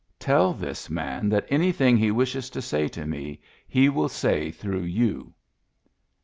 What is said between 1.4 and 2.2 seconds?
any thing he